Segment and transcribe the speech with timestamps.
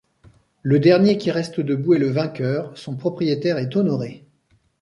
[0.63, 4.25] Le dernier qui reste debout est le vainqueur, son propriétaire est honoré.